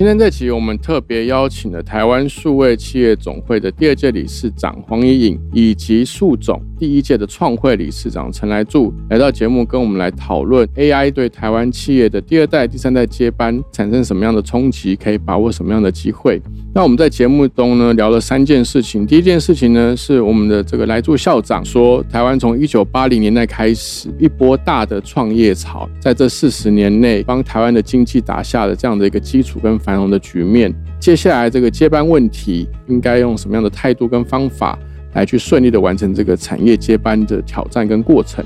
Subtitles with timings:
[0.00, 16.40] 今天这期我们特别邀请了台湾数位企业总会的第二届理事长黄怡颖，以及数总第一届的创会理事长陈来柱来到节目，跟我们来讨论 AI 对台湾企业的第二代、第三代接班产生什么样的冲击，可以把握什么样的机会。
[16.72, 29.80] 那我们在节目中呢聊了三件事情，第一件事情呢是我们的这个来柱校长说，台湾从一九八零年代开始一波大的创业潮，在这四十年内帮台湾的经济打下了这样的一个基础跟。
[29.80, 30.70] 繁荣的局面，
[31.00, 34.78] 接下来这个接班问题，应该用什么样的态度跟方法
[35.14, 38.44] 来去顺利的完成这个产业接班的挑战跟过程？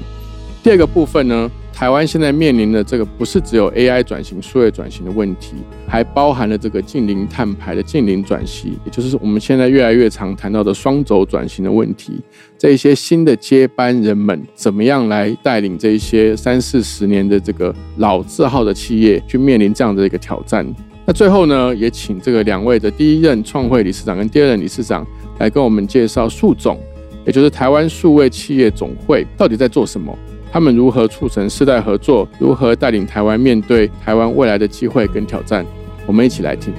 [0.62, 5.56] 第二个部分呢，台湾现在面临的这个不是只有 AI 转型、数位转型的问题，
[5.88, 12.20] 还包含了这个近零碳排的近零转型，也就是我们现在越来越常谈到的双轴转型的问题。
[12.56, 20.64] 这一些新的接班人们，怎么样来带领这一些三四十年的这个老字号的企业，去面临这样的一个挑战？
[21.04, 25.04] 那最后呢，也请这个两位的第一任创会理事长跟第二任理事长
[25.40, 26.78] 来跟我们介绍数总，
[27.26, 30.16] 也就是台湾数位企业总会到底在做什么，
[30.54, 35.66] 他们如何促成世代合作，如何带领台湾面对台湾未来的机会跟挑战，
[36.06, 36.72] 我们一起来听。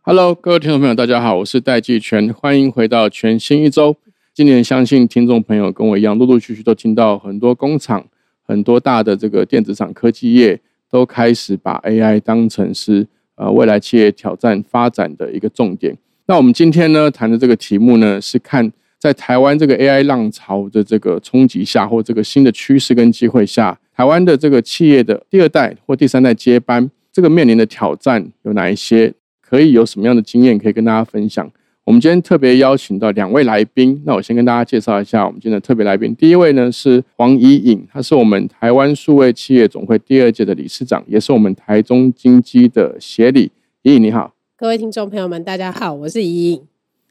[0.00, 3.94] Hello，各位听众朋友，大家好，我是戴季全，欢迎回到全新一周。
[4.32, 8.06] 今年相信听众朋友跟我一样，陆陆续续都听到很多工厂、
[8.42, 10.58] 很多大的这个电子厂、科技业
[10.90, 13.06] 都开始把 AI 当成是
[13.38, 15.96] 呃未来企业挑战发展的一个重点。
[16.26, 29.14] 那我们今天呢谈的这个题目呢，是看在台湾这个 AI 浪潮的这个冲击下，或这个新的趋势跟机会下，台湾的这个企业的第二代或第三代接班，这个面临的挑战有哪一些？
[29.40, 31.50] 可以有什么样的经验可以跟大家分享？
[31.88, 36.14] 我们今天特别邀请到两位来宾，那我先跟大家介绍一下我们今天的特别来宾。
[36.16, 43.50] 第一位呢是黄怡颖，他是我们台湾数位企业总会第二届的理事长，也是我们台中金基的协理。
[43.80, 46.60] 怡颖你好，各位听众朋友们，大家好，我是怡颖。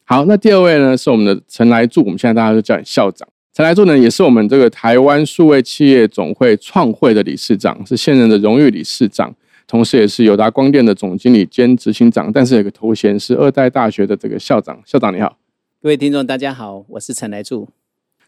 [0.03, 3.27] 好，那第二位呢是我们的陈来柱，我们现在大家都叫你校长。
[3.51, 9.33] 陈来柱呢也是我们这个台湾数位企业总会创会的理事长，是现任的荣誉理事长。
[9.67, 14.81] 同时，也是友达光电的总经理兼执行长，但是有个头衔是二代大学的这个校长。
[14.85, 15.37] 校长你好，
[15.81, 17.67] 各位听众大家好，我是陈来柱。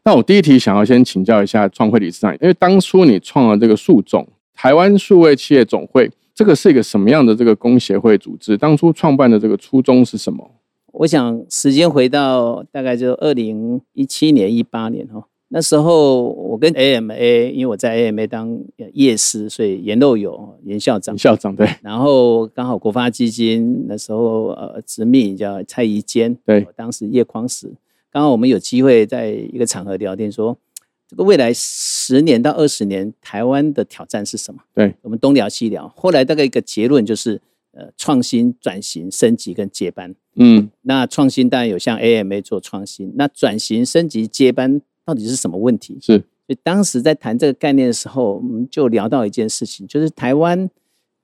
[0.03, 8.57] 那我第一题想要先请教一下创会理事长，因为当初你创了这个数总台湾数位企业总会，这个是一个什么样的这个工协会组织？
[8.57, 10.51] 当初创办的这个初衷是什么？
[10.91, 15.28] 我想时间回到大概就二零一七年、一八年哈。
[15.51, 18.55] 那时候我跟 AMA，因为我在 AMA 当
[18.93, 21.67] 夜师，所以严肉友严校长，校长对。
[21.81, 27.73] 然后刚好国发基金那时候呃执秘叫蔡宜坚，对，当时叶匡时，
[28.11, 30.55] 刚好我们有机会在一个场合聊天，说
[31.07, 34.61] 这个未来十年到二十年台湾的挑战是什么？
[34.75, 40.13] 对，我们东聊西聊，后来大概一个结论就是呃创新、转型、升级跟接班。
[40.35, 44.79] 嗯，那创新当然有像 AMA 做创新，那转型、升级、接班。
[45.09, 45.97] 到底是什么问题？
[46.00, 50.70] 是，所以当时在谈这个概念的时候，我们就聊到一件事情，就是台湾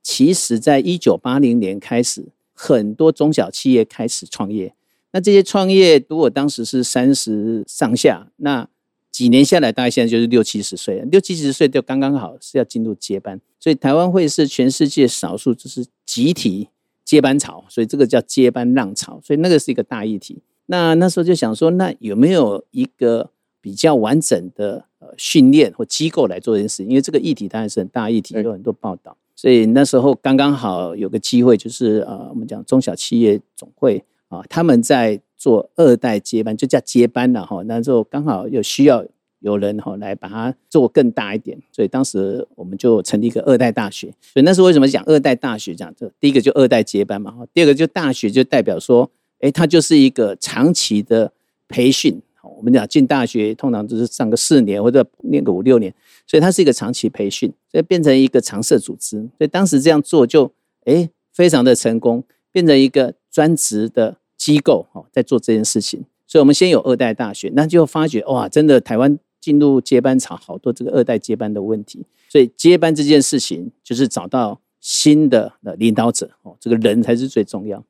[0.01, 4.73] 其实在一九八零年开始，很多中小企业开始创业。
[5.11, 8.67] 那这些创业，如果当时是三十上下，那
[9.11, 13.39] 几年下来，大概现在就是六七十岁，六七十岁就刚刚好是要进入接班。
[13.59, 16.69] 所以台湾会是全世界少数就是集体
[17.03, 19.21] 接班潮，所以这个叫接班浪潮。
[19.23, 20.39] 所以那个是一个大议题。
[20.65, 23.29] 那那时候就想说，那有没有一个？
[23.65, 37.63] 比较完整的呃训练或机构来做这件事，因为这个议题当然是很大议题，有很多报道，所以那时候刚刚好有个机会，就是呃我们讲中小企业总会啊，他们在做二代接班，就叫接班了哈。
[37.63, 39.03] 那时候刚好有需要
[39.39, 44.13] 有人哈来把它做更大一点，所以当时我们就成立一个二代大学。
[44.21, 45.73] 所以那时候为什么讲二代大学？
[45.73, 49.09] 讲这第一个就二代接班嘛，第二个就大学就代表说，
[49.39, 51.33] 哎，它就是一个长期的
[51.67, 52.21] 培训。
[52.57, 55.93] 我们讲进大学通常都是上个四年或者念个五六年，
[56.27, 59.17] 所以它是一个长期培训，所以变成一个常设组织。
[59.37, 60.51] 所以当时这样做就
[60.85, 66.03] 哎非常的成功，变成一个专职的机构哦，在做这件事情。
[66.27, 72.05] 所以我们先有二代大学，那就发觉哇，真的台湾进入接班潮，好多这个二代接班的问题。
[72.29, 77.83] 所以接班这件事情就是找到新的的领导者哦，这个人才是最重要。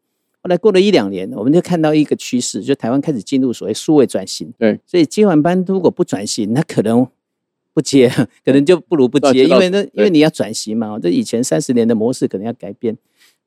[0.45, 4.53] 后来过了一两年，我们就看到一个趋势，就台湾开始进入所谓数位转型。
[4.59, 7.07] 对，所以接完班如果不转型，那可能
[7.73, 8.07] 不接，
[8.45, 12.95] 可能就不如不接，因为那因为你要转型嘛，这以前三十年的模式可能要改变。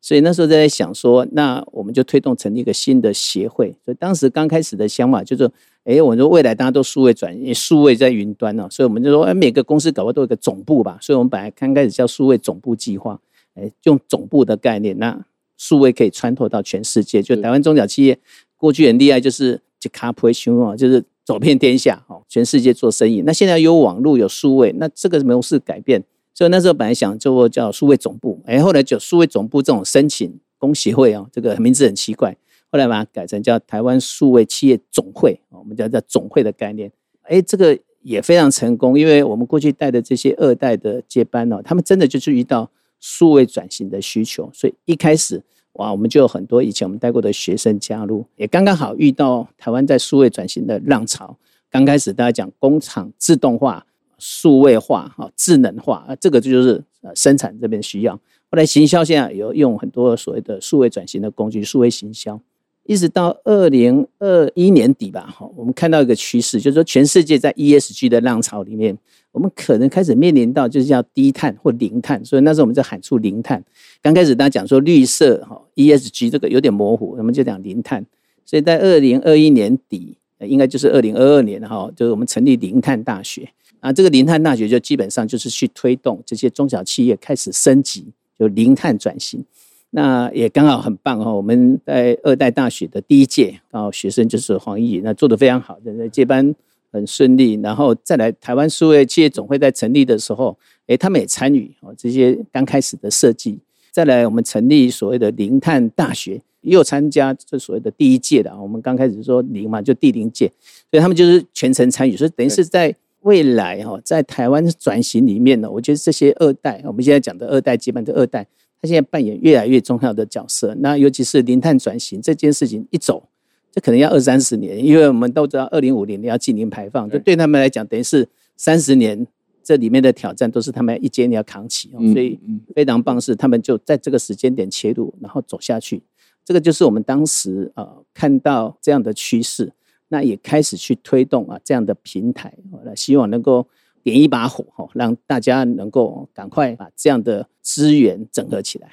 [0.01, 3.73] 所以那时候在想说，那我们就推动成立一个新的协会。
[3.85, 5.49] 所以当时刚开始的想法就是，
[5.85, 10.99] 哎，我说未来大家都数位转，数位在云端呢，所以我们就说，哎，每个公司搞不好都有个总部吧。
[11.01, 13.21] 所以我们本来刚开始叫数位总部计划，
[13.55, 15.25] 哎，用总部的概念，那
[15.59, 17.23] 数位可以穿透到全世界。
[17.23, 18.19] 就台湾中小企业
[18.57, 23.23] 过去很厉害，就是就卡普雄啊，就是走遍天下哦，全世界做生意。
[23.27, 26.03] 那现在有网络有数位，那这个模式改变。
[26.35, 32.37] 所以那时候本来想做叫数位总部，哎，后来就数位总部这种申请工协会啊，这个名字很奇怪，
[32.71, 42.71] 后来把它改成叫台湾数位企业总会，我们叫叫总会的概念，哎，这个也非常成功，因为我们过去带的这些二代的接班哦，他们真的就是遇到
[43.01, 45.43] 数位转型的需求，所以一开始
[45.75, 51.37] 哇，我们就有很多以前我们带过的学生加入，也刚刚好遇到台湾在数位转型的浪潮，
[51.71, 53.85] 刚开始大家讲工厂自动化。
[54.21, 58.17] 数位化、哈智能化啊，这个就是呃生产这边需要。
[58.17, 62.41] 后来行销现在有用很多所谓的数位转型的工具，数位行销，
[62.89, 68.97] 一直到二零二一年底吧，哈，我们看到一个趋势，就是说全世界在 ESG 的浪潮里面，
[69.31, 73.63] 我们可能开始面临到就是叫低碳或零碳，所以那时候我们在喊出零碳。
[74.01, 78.03] 刚开始大家讲说绿色哈 ESG 这个有点模糊，我们就讲零碳。
[78.47, 83.47] 所以在二零二一年底，应该就是二零二二年哈，就是我们成立零碳大学。
[83.81, 88.07] 啊，这个零碳大学就基本上就是去推动这些中小企业开始升级，
[88.39, 89.45] 就零碳转型。
[89.91, 96.55] 那也刚好很棒哈，我们在二代大学的第一届，刚好学生就是黄奕，那做的非常好，的接班
[96.93, 97.55] 很顺利。
[97.63, 100.57] 然后再来台湾数位企业总会在成立的时候，
[100.89, 103.59] 诶，他们也参与哦这些刚开始的设计。
[103.91, 110.53] 再来我们成立所谓的零碳大学，又参加这所谓的第一届的啊，我们刚开始说零嘛，就第零届，
[110.91, 112.95] 所以他们就是全程参与，所以等于是在。
[113.23, 118.47] 未来哈，在台湾转型里面呢，我觉得这些二代，我们现在讲的二代接班的二代，
[118.81, 120.75] 他现在扮演越来越重要的角色。
[120.81, 123.29] 那尤其是零碳转型这件事情一走，
[123.73, 129.27] 这可能要二三十年，因为我们都知道二零五零年要进零排放，这对他们来讲等于是三十年，
[129.63, 131.91] 这里面的挑战都是他们一肩要扛起。
[132.13, 132.39] 所以
[132.75, 136.03] 非常棒是他们就在这个时间点切入，然后走下去。
[136.45, 139.73] 这个就是我们当时呃看到这样的趋势。
[140.11, 142.51] 那也开始去推动啊这样的平台，
[142.83, 143.69] 来希望能够
[144.09, 148.89] 点一把火哈，让大家能够赶快把这样的资源整合起来。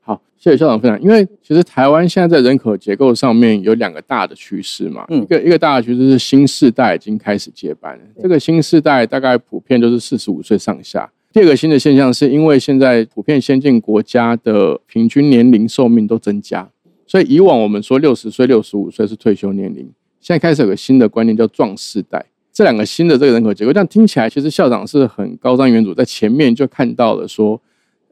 [0.00, 1.00] 好，谢谢校长分享。
[1.00, 11.10] 因为其实台湾现在在人口结构上面有两个大的趋势嘛，嗯一个一个大的趋势是新世代已经开始接班，这个新世代大概普遍都是四十五岁上下。
[11.32, 16.68] 第二个新的现象是因为现在普遍先进国家的平均年龄寿命都增加，
[17.06, 19.90] 所以以往我们说六十岁、六十五岁是退休年龄。
[20.20, 27.60] 现在开始有个新的观念叫“壮世代”，这两个新的这个人口结构，这样听起来其实校长是很高瞻远瞩，在前面就看到了说，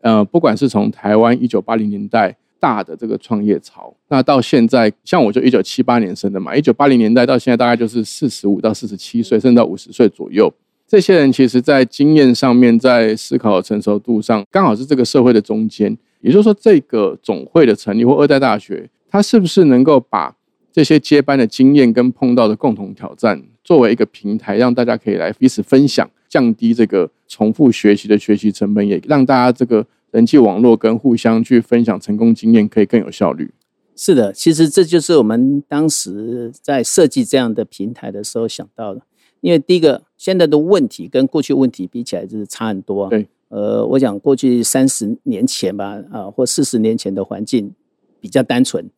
[0.01, 10.53] 呃，不管是从台湾一九八零年代大的这个创业潮，那到现在，像我就一九七八年生的嘛，一九八零年代到现在大概就是四十五到四十七岁，甚至到五十岁左右，
[10.89, 15.97] 这些人其实在经验上面，在思考成熟度上，刚好是这个社会的中间。
[16.23, 20.37] 也就是说，这个总会的成立或二代大学，它是不是能够把
[20.73, 33.51] 这些接班的经验跟碰到的共同挑战，作为一个平台，让大家可以来彼此分享，降低这个重复学习的学习成本，也让大家这个人际网络跟互相去分享成功经验可以更有效率。
[33.97, 39.03] 是的，其实这就是我们当时在设计这样的平台的时候想到的。
[39.41, 43.09] 因为第一个，现在的问题跟过去问题比起来就是差很多。
[43.09, 47.73] 对，呃，我想过去三十年前吧，啊，或四十年前的环境
[48.21, 48.89] 比较单纯。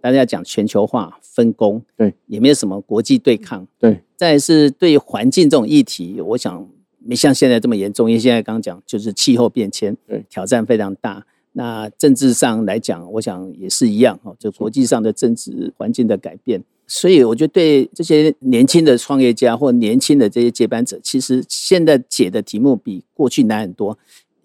[0.00, 4.00] 大家讲全球化分工，对，也没有什么国际对抗，对。
[4.16, 11.24] 再是对环境这种议题，我想没像现在这么严重，因为现在刚刚讲就是气候变迁，对，挑战非常大。
[11.52, 16.62] 那政治上来讲，我想也是一样哦，就国际上的政治环境的改变。
[16.86, 23.96] 所以我觉得对这些年轻的创业家或年轻的这些接班者，其实现在解的题目比过去难很多。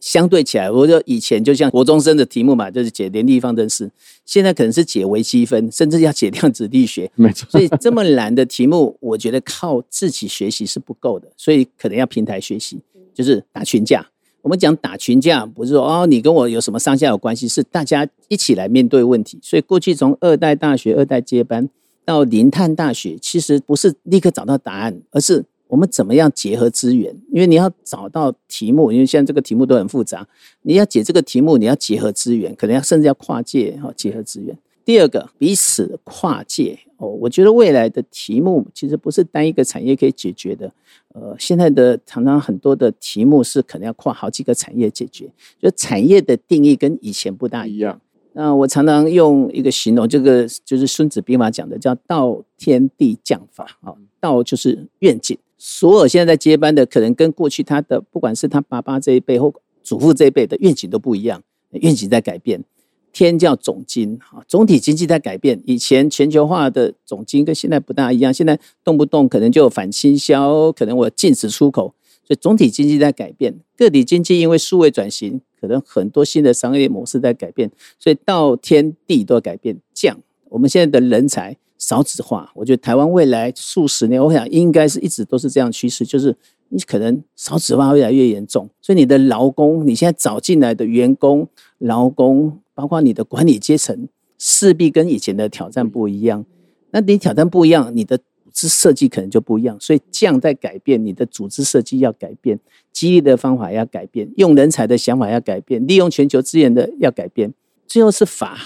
[0.06, 3.90] 相对起来，我就以前就像国中生的题目嘛，就是解联立方程式，
[4.24, 7.10] 现在可能是解微积分，甚至要解量子力学。
[7.18, 12.80] 没错，所以这么难的题目，我觉得靠自己学习是不够的，所以可能要平台学习，
[13.16, 14.08] 就是打群架。
[14.44, 19.40] 我们讲打群架，不是说哦你跟我有什么上下有关系，是大家一起来面对问题。
[19.42, 21.68] 所以过去从二代大学、二代接班
[22.06, 27.16] 到零碳大学，其实不是立刻找到答案，而是我们怎么样结合资源？
[27.32, 30.28] 因为你要找到题目，因为现在这个题目都很复杂，
[30.62, 34.58] 你要解这个题目，你要结合资源，可能要甚至要跨界哈，结合资源。
[34.84, 40.72] 第二个，彼此跨界哦，我觉得未来的题目其实不是单一个产业可以解决的。
[41.14, 45.28] 呃，现在的常常很多的题目是可能要跨好几个产业解决，
[45.60, 48.00] 就产业的定义跟以前不大一样。
[48.34, 53.66] 那我常常用一个形容，这个就是《孙子兵法》讲的，叫“道天地将法”。
[53.82, 55.36] 啊，道就是愿景。
[55.68, 61.42] 所有现在在接班的，可能跟过去他的不管是他爸爸这一辈或祖父这一辈的愿景都不一样，
[61.72, 62.64] 愿景在改变。
[63.12, 65.60] 天叫总经，哈，总体经济在改变。
[65.66, 73.56] 以前全球化的总经跟现在不大一样，现在动不动可能就反倾销，可能我禁止出口，所以总体经济在改变。
[73.76, 79.78] 个体经济因为数位转型，可能很多新的商业模式在改变，所以到天地都要改变。
[79.96, 80.16] 降，
[80.50, 86.36] 我们现在的人才少子化，我觉得台湾未来数十年，我想应该是一直都是这样趋势，就是
[86.70, 91.48] 你可能少子化越来越严重，所以你的劳工，你现在找进来的员工，
[91.80, 92.60] 劳工。
[92.78, 96.46] 包括你的管理阶层势必跟以前的挑战不一样，
[96.92, 99.78] 那你挑战不一样，你的组织设计可能就不一样。
[99.80, 102.60] 所以降在改变，你的组织设计要改变，
[102.92, 107.54] 激励的方法要改变，用人才的想法要改变，利用全球资源的要改变。
[107.88, 108.58] 最后是法，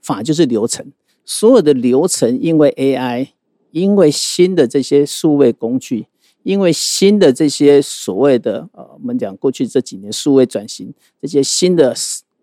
[0.00, 0.84] 法就是流程，
[1.24, 3.28] 所有的流程因为 AI，
[3.70, 6.06] 因为新的这些数位工具，
[6.42, 11.94] 因为新的这些所谓的呃，我们讲过去这几年数位转型，这些新的。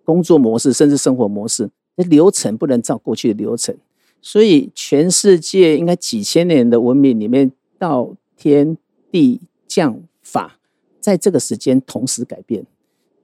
[0.05, 3.77] 工作模式甚至生活模式，那流程不能照过去的流程，
[4.23, 8.75] 所以全世界应该几千年的文明里面，到天
[9.11, 10.57] 地降法，
[10.99, 12.65] 在这个时间同时改变，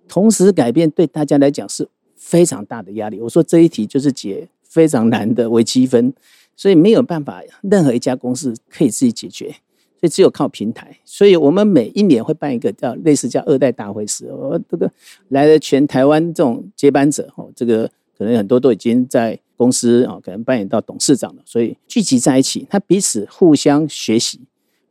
[0.07, 3.19] 同时改变对大家来讲是非常大的压力。
[3.19, 6.13] 我说这一题就是解非常难的微积分，
[6.53, 9.45] 所以没有办法任何一家公司可以自己解决。
[9.97, 14.91] 所以只有靠平台，所以我们每一年会办一个叫类似叫二代大会时，我这个
[15.29, 24.41] 来了全台湾这种接班者哦，这个可能很多都已经在公司啊，可能扮演到董事长了，所以聚集在一起，他彼此互相学习，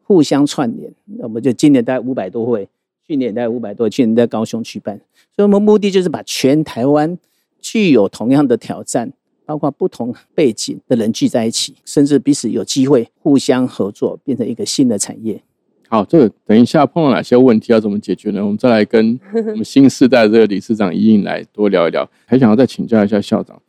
[0.02, 0.90] 互相串联。
[1.18, 2.66] 那我们就今年大概五百多会，
[3.06, 4.96] 去年大概五百多，去年在高雄举办，
[5.36, 7.18] 所以我们目的就是把全台湾
[7.60, 9.12] 具有同样的挑战。
[9.46, 15.42] 包括不同背景的人聚在一起，甚至彼此有机会互相合作，变成一个新的产业。
[15.88, 18.42] 好，这个等一下碰到哪些问题要怎么解决呢？
[18.42, 19.18] 我们再来跟
[19.52, 22.08] 我们新时代的这个理事长一应来多聊一聊。
[22.26, 23.60] 还想要再请教一下校长，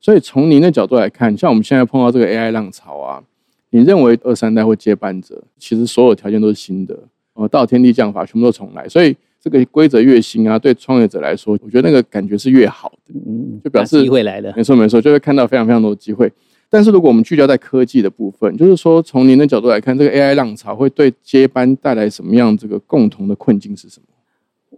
[0.00, 3.22] 所以从您的角度来看，像我们现在碰到这个 AI 浪潮啊，
[3.70, 6.98] 你认为二三代或接班者，其实所有条件都是新的，
[7.34, 9.16] 呃，到天地降法全部都重来，所以。
[9.42, 14.52] 这个规则越新啊，对创业者来说，我觉得那个感觉是越好，嗯，就表示机会来了。
[14.56, 16.30] 没错没错，就会看到非常非常多的机会。
[16.68, 24.06] 但是如果我们聚焦在科技的部分，就是说从您的角度来看，这个 AI 浪潮会对接班带来什么样这个共同的困境是什么？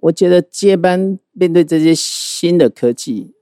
[0.01, 3.33] 我觉得接班面对这些新的科技，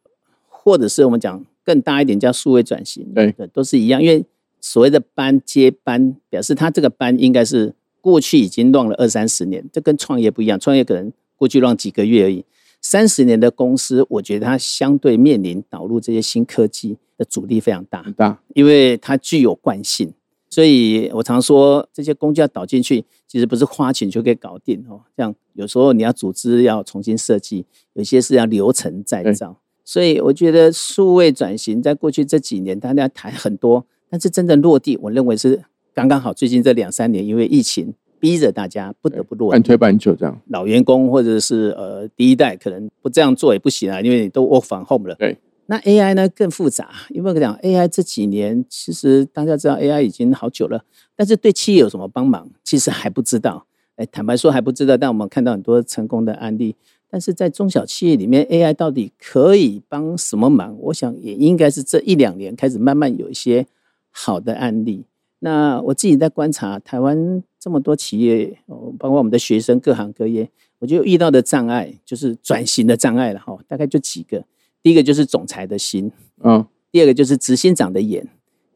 [0.49, 4.02] 或者是我们讲更大一点叫数位转型，对，都是一样。
[4.02, 4.25] 因为
[4.61, 7.75] 所谓的班接班，表示他这个班应该是。
[8.02, 10.59] 过去已经乱了二三十年，这跟创业不一样。
[10.59, 12.42] 创业可能过去乱几个月而已，
[12.80, 20.12] 三十年的公司，我觉得它相对面临导入这些新科技的阻力非常大，很大，因为它具有惯性。
[20.49, 25.00] 所以我常说，这些工具要导进去，其实不是花钱就可以搞定哦。
[25.16, 29.60] 像有时候你要组织要重新设计，有些是要流程再造。
[29.84, 35.62] 所以我觉得数位转型在过去这几年大家谈很多，但是真正落地，我认为是。
[35.92, 40.41] 刚刚好，最近这两三年，因为疫情逼着大家不得不落半推半就这样。
[40.49, 45.15] 老员工或者是呃第一代，可能不这样做也不行啊，因为你都 work from home 了。
[45.17, 45.37] 对。
[45.67, 50.85] 那 AI 呢更复杂，因为讲 AI 这几年，其实大家知道 AI 已经好久了，
[51.15, 53.67] 但是对企业有什么帮忙，其实还不知道。
[53.95, 56.75] 哎，坦白说还不知道，但我们看到很多成功的案例。
[57.09, 60.77] 但是在中小企业里面，AI 到底可以帮什么忙？
[60.81, 63.67] 我想也应该是这一两年开始慢慢有一些
[64.11, 65.05] 好的案例。
[65.39, 70.49] 那我自己在观察台湾这么多企业，哦，包括我们的学生，各行各业，
[70.79, 73.59] 我觉得遇到的障碍就是转型的障碍了哈。
[73.69, 74.43] 大概就几个，
[74.83, 76.11] 第一个就是总裁的心，
[76.43, 78.26] 嗯，第二个就是执行长的眼，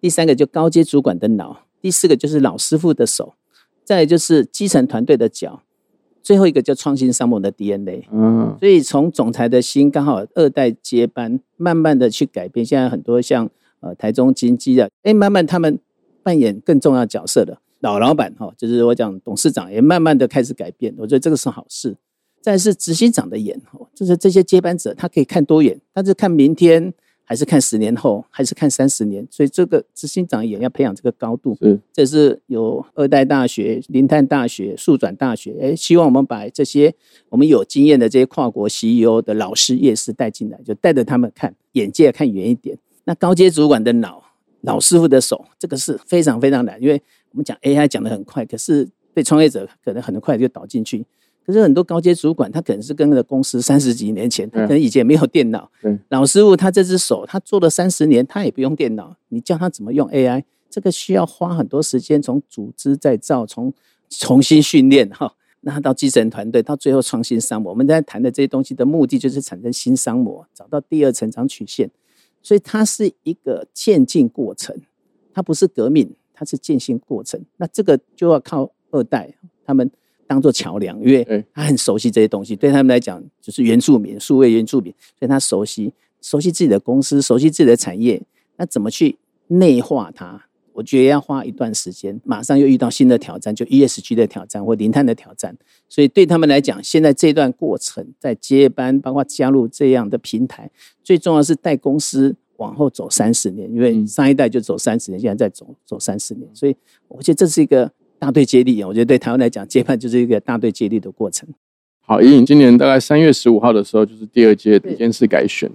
[0.03, 3.33] 第三个就高阶主管的脑，第四个就是老师傅的手，
[3.83, 5.63] 再就是基层团队的脚，
[6.23, 8.07] 最后一个叫创新商盟的 DNA。
[8.13, 12.67] 嗯，所以从总裁的心刚好二代接班，慢慢的去改变。
[12.67, 13.49] 现在很多像
[13.81, 15.79] 呃台中金基的，哎，慢慢他们。
[16.25, 21.95] 扮演更重要角色的老老板哈，就是我讲董事长也慢慢的开始改变，我觉得这个是好事。
[22.41, 29.27] 再是执行长的眼哈，就是这些接班者他可以看多远，他是看明天还是看十年后，还是看三十年？
[29.31, 31.55] 所以这个执行长也要培养这个高度。
[31.61, 36.95] 嗯，这是有二代大学、林泰大学、数转大学，哎，希望我们把这些
[37.29, 42.79] 我们有经验的这些跨国 CEO 的老师、业师带进来，就带着他们看眼界看远一点。
[43.05, 44.23] 那高阶主管的脑、
[44.63, 47.03] 老师傅的手，这个是非常非常难，因为
[47.35, 51.05] 我们讲 AI 讲的很快，可是被创业者可能很快就倒进去。
[51.45, 55.69] 可是很多高阶主管，他可能是跟那个公司三十几年前，他可能以前没有电脑。
[56.11, 59.17] 老师傅他这只手，他做了三十年，他也不用电脑。
[59.31, 63.75] 你叫他怎么用 AI，这个需要花很多时间，从组织再造，从
[64.09, 67.71] 重新训练哈，那到基层团队，到最后创新商模。
[67.71, 71.91] 我们在谈的这些东西的目的，就是产生新商模，找到第二成长曲线。
[72.43, 74.75] 所以它是一个渐进过程，
[75.33, 77.41] 它不是革命，它是渐进过程。
[77.57, 79.33] 那这个就要靠二代
[79.65, 79.91] 他们。
[80.27, 88.21] 当做桥梁，因为他很熟悉这些东西，对他们来讲就是原住民，数位原住民，所以他熟悉熟悉自己的公司，熟悉自己的产业。
[88.57, 90.47] 那怎么去内化它？
[90.73, 92.19] 我觉得要花一段时间。
[92.25, 95.55] 马上又遇到新的挑战，就 ESG 的挑战或零碳的挑战。
[95.91, 100.71] 所以对他们来讲，现在这段过程在接班，包括加入这样的平台，
[101.03, 106.49] 最重要是带公司往后走三十年，因为上一代就走三十年，现在再走走三十年。
[106.55, 106.75] 所以
[107.09, 107.91] 我觉得这是一个。
[108.17, 111.47] 大队接力，我觉得对台湾来讲，接班就是一个大队接力的过程。
[112.01, 115.71] 好，隐隐今年大概三月十五号的时候，就是第二届理监事改选，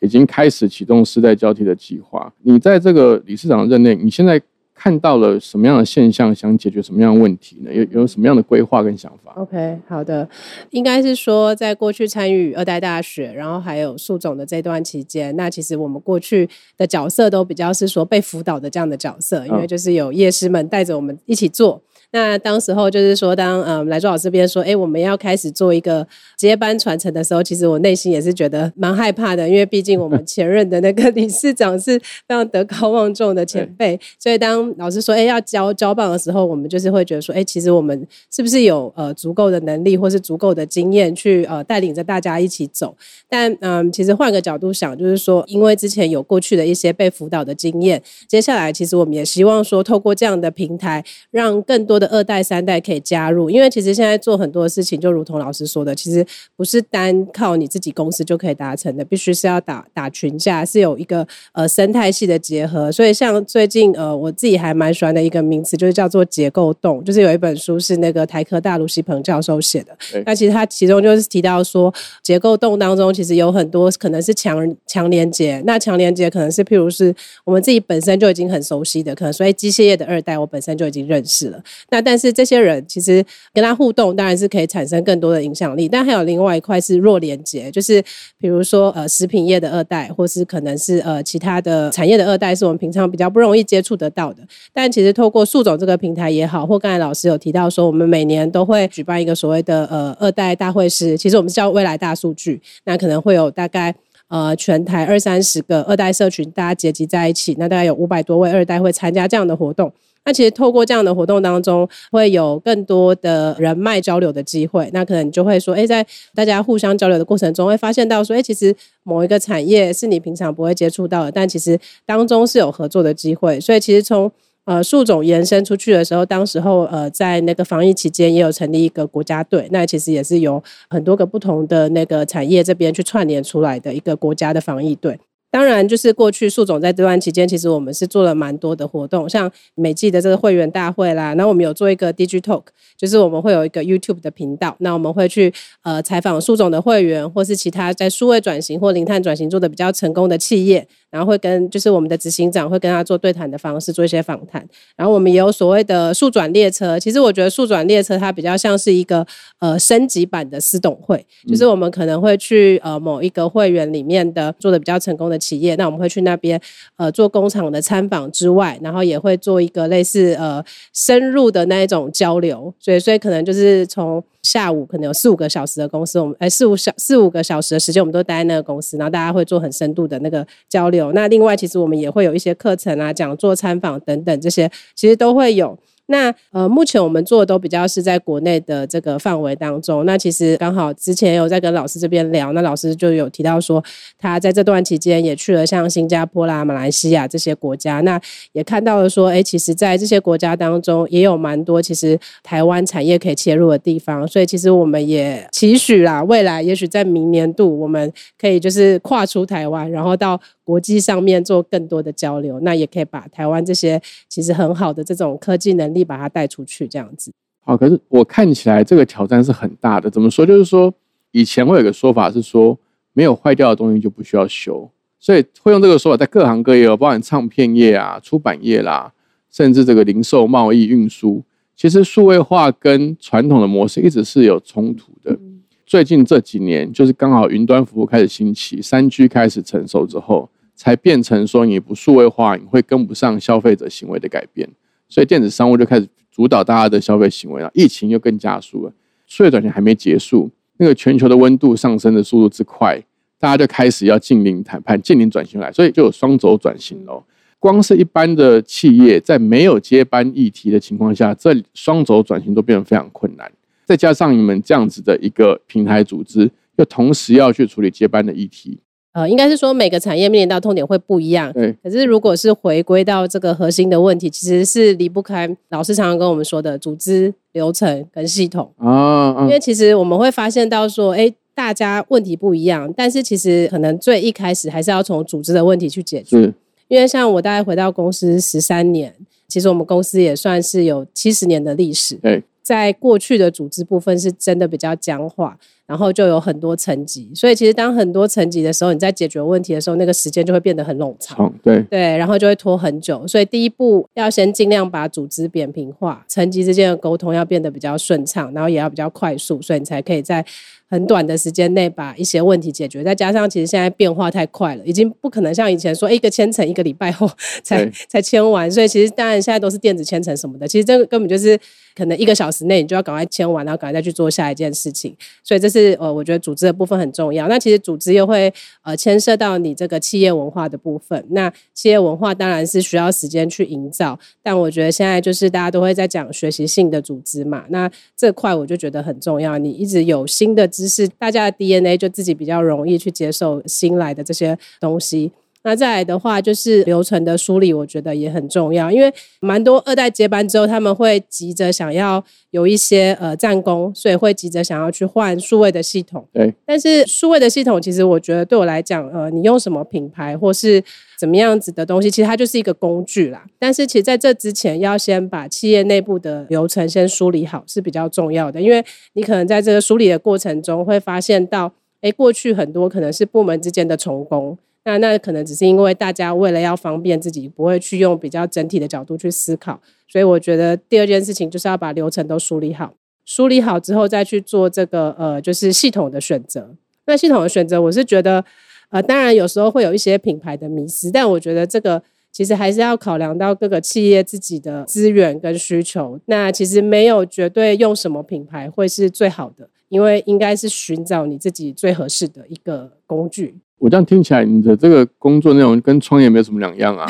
[0.00, 2.30] 已经开始启动世代交替的计划。
[2.42, 4.38] 你在这个理事长任内，你现在？
[4.76, 7.72] 看到了什么样的现象，想解决什么样的问题呢？
[7.72, 10.28] 有有什么样的规划跟想法？OK，好的，
[10.70, 21.82] 应该是说，在过去参与二代大学，然后还有树总的这段期间，那其实我们过去的角色都比较是说被辅导的这样的角色，因为就是有夜师们带着我们一起做。
[22.16, 42.96] 那当时候就是说，当嗯来做老师这边说，哎，我们要开始做一个接班传承的时候，其实我内心也是觉得蛮害怕的，因为毕竟我们前任的那个理事长是非常德高望重的前辈， 所以当老师说，哎，要交交棒的时候，我们就是会觉得说，哎，其实我们是不是有呃足够的能力，或是足够的经验去呃带领着大家一起走？
[43.28, 56.24] 但嗯，其实换个角度想，就是说，因为之前有过去的一些被辅导的经验，接下来其实我们也希望说，透过这样的平台，让更多的二代、三代可以加入，因为其实现在做很多事情，就如同老师说的，其实
[56.56, 62.90] 不是单靠你自己公司就可以达成的，必须是要打打群架，是有一个呃生态系的结合。
[62.90, 69.96] 所以像最近呃，我自己还蛮喜欢的一个名词，就是叫做结构洞，就是有一本书是那个台科大卢锡鹏教授写的。
[70.24, 71.92] 那其实他其中就是提到说，
[72.22, 77.14] 结构洞当中其实有很多可能是强强连接，那强连接可能是譬如是
[77.44, 81.62] 我们自己本身就已经很熟悉的，可能所以机械业的二代我本身就已经认识了。
[81.90, 85.88] 那但是这些人其实跟他互动，当然是可以产生更多的影响力。
[85.88, 88.02] 但还有另外一块是弱连接，就是
[88.38, 94.42] 比如说呃食品业的二代，或是可能是呃其他的产业的二代，是我们平常比较不容易接触得到的。
[94.72, 102.60] 但其实透过树总这个平台也好，或刚才老师有提到说，我们每年都会举办一个所谓的呃二代大会师，其实我们叫未来大数据。
[102.84, 103.94] 那可能会有大概
[104.28, 109.92] 呃全台二三十个二代社群，大家结集在一起，那大概有五百多位二代会参加这样的活动。
[110.26, 114.90] 那其实透过这样的活动当中，会有更多的人脉交流的机会。
[114.92, 123.60] 那可能你就会说，哎，在大家互相交流的过程中，会发现到说，哎，其实某一个产业是你平常不会接触到的，但其实当中是有合作的机会。
[123.60, 124.30] 所以其实从
[124.64, 130.60] 呃树种延伸出去的时候，当时候呃在那个防疫期间也有成立一个国家队，那其实也是由
[130.90, 135.16] 很多个不同的那个产业这边去串联出来的一个国家的防疫队。
[135.56, 142.64] 当然，就是过去树总在这段期间，其实我们是做了蛮多的活动，像每季的这个会员大会啦，那我们有做一个 Digitalk，
[142.94, 145.50] 就是我们会有一个 YouTube 的频道，那我们会去
[145.82, 150.86] 呃采访树总的会员，或是其他在数位转型或零碳转型做的比较成功的企业。
[151.10, 154.66] 然后会跟就是我们的执行长会跟他做对谈的方式做一些访谈，
[154.96, 156.98] 然后我们也有所谓的速转列车。
[156.98, 159.26] 其实我觉得速转列车它比较像是一个
[159.60, 166.60] 呃升级版的私董会，就是我们可能会去呃某一个会员里面的做的比较成功的企业，那我们会去那边
[166.96, 172.72] 呃做工厂的参访之外，然后也会做一个类似呃深入的那一种交流。
[172.78, 174.22] 所以所以可能就是从。
[174.46, 181.10] 下午可能有四五个小时的公司，我们哎四五小四五个小时的时间，我们都待在那个公司，然后大家会做很深度的那个交流。
[181.12, 185.76] 那另外，其实我们也会有一些课程啊、讲座、参访等等这些，其实都会有。
[186.06, 190.06] 那呃，目前我们做的都比较是在国内的这个范围当中。
[190.06, 193.82] 那其实刚好之前有在跟老师这边聊，那老师就有提到说，
[194.18, 198.20] 他在这段期间也去了像新加坡啦、马来西亚这些国家，那
[198.52, 204.26] 也看到了说，哎，其实在这些国家当中也有蛮多其实台湾产业可以切入的地方。
[204.28, 217.30] 所以其实我们也期许啦，未来也许在明年度我们可以就是跨出台湾，然后到国际上面做更多的交流，那也可以把台湾这些其实很好的这种科技能力把它带出去，这样子。
[217.60, 220.10] 好，可是我看起来这个挑战是很大的。
[220.10, 220.44] 怎么说？
[220.44, 220.92] 就是说，
[221.30, 222.76] 以前会有个说法是说，
[223.12, 229.12] 没有坏掉的东西就不需要修，所以会用这个说法在各行各业，包含唱片业啊、出版业啦，
[229.48, 231.44] 甚至这个零售、贸易、运输，
[231.76, 235.38] 其实数位化跟传统的模式一直是有冲突的。
[235.84, 244.68] 最近这几年，就是刚好云端服务开始兴起，三 G 开始成熟之后，才变成说你不数位化，你会跟不上消费者行为的改变，
[245.08, 246.06] 所以电子商务就开始。
[246.30, 248.92] 主导大家的消费行为了，疫情又更加速了，
[249.26, 253.02] 数位转型还没结束，那个全球的温度上升的速度之快，
[253.38, 257.24] 大家就开始要近邻谈判、近邻转型来，所以就有双轴转型喽。
[257.58, 263.50] 光是一般的企业在没有接班议题的情况下，这双轴转型都变得非常困难。
[263.86, 268.78] 再加上你们这样子的一个平台组织，又同时要去处理接班的议题。
[269.16, 271.50] 呃，应该是说每个产业面临到痛点会不一样。
[271.54, 271.74] 对。
[271.82, 279.34] 可是如果是回归到这个核心的问题，其实是离不开老师常常跟我们说的组织流程跟系统啊。
[279.44, 286.52] 因为其实我们会发现到说，哎，大家问题不一样，但是其实可能最一开始还是要从组织的问题去解决。
[286.88, 289.14] 因为像我大概回到公司十三年，
[289.48, 292.16] 其实我们公司也算是有七十年的历史。
[292.16, 292.42] 对。
[292.62, 303.26] 在过去的组织部分是真的比较僵化，然后就有很多层级，所以其实当很多层级的时候，你在解决问题的时候，那个时间就会变得很冗长，对对，然后就会拖很久。
[303.26, 310.44] 所以第一步要先尽量把组织扁平化，层级之间的沟通要变得比较顺畅，然后也要比较快速，所以你才可以在。
[310.88, 317.28] 很短的时间内把一些问题解决，再加上其实现在变化太快了，已经不可能像以前说一个签成一个礼拜后
[317.64, 321.58] 才才签完，所以其实当然现在都是电子签成什么的，其实这个根本就是
[321.96, 325.12] 可能一个小时内你就要赶快签完，然后赶快再去做下一件事情。
[325.42, 327.48] 所以这是是呃，我觉得组织的部分很重要。
[327.48, 331.24] 那其实组织又会呃牵涉到你这个企业文化的部分。
[331.30, 339.58] 那企业文化当然是需要时间去营造，但我觉得现在就是大家都会在讲学习性的组织嘛，那这块我就觉得很重要。
[339.58, 340.66] 你一直有新的。
[340.76, 345.32] 知识，大家的 DNA 就自己比较容易去接受新来的这些东西。
[345.66, 348.88] 那再来的话，就是流程的梳理，我觉得也很重要。
[348.88, 356.24] 因为蛮多二代接班之后，他们会急着想要有一些呃战功，所以会急着想要去换数位的系统。
[356.32, 360.80] 对，但是数位的系统，其实我觉得对我来讲，呃，你用什么品牌或是
[361.18, 363.44] 怎么样子的东西，其实它就是一个工具啦。
[363.58, 374.56] 但是其实在这之前，要先把企业内部的流程先梳理好是比较重要的，因为你可能在这个梳理的过程中会发现到，哎，过去很多可能是部门之间的重工。
[374.86, 382.94] 那那可能只是因为大家为了要方便自己，不会去用比较整体的角度去思考，所以我觉得第二件事情就是要把流程都梳理好，
[383.24, 386.72] 梳理好之后再去做这个呃，就是系统的选择。
[387.06, 388.44] 那系统的选择，我是觉得
[388.90, 396.20] 呃，当然有时候会有一些品牌的迷失，但我觉得这个其实还是要考量到各个企业自己的资源跟需求。
[396.26, 403.56] 那其实没有绝对用什么品牌会是最好的，因为应该是寻找你自己最合适的一个工具。
[403.78, 407.06] 我这样听起来，你的这个工作内容跟创业没有什么两样啊。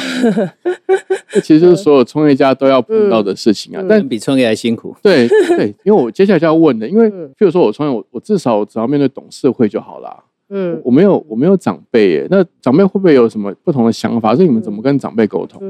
[1.31, 4.95] 这其实就是所有创业家都要碰到的事情啊，但比创业还辛苦。
[5.03, 10.25] 对对，因为我接下来就要问的，因为譬如说我创业，我我至少只要面对董事会就好了。
[10.49, 12.27] 嗯，我没有，我没有长辈耶。
[12.31, 14.33] 那长辈会不会有什么不同的想法？
[14.35, 15.61] 所以你们怎么跟长辈沟通